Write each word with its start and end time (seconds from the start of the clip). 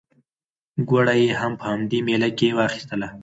ګوړه 0.89 1.13
یې 1.21 1.29
هم 1.41 1.53
په 1.59 1.65
همدې 1.71 1.99
مېله 2.07 2.29
کې 2.37 2.47
واخیستله. 2.57 3.07